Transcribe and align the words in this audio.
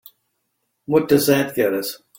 What 0.87 1.09
does 1.09 1.27
that 1.27 1.53
get 1.53 1.75
us? 1.75 2.01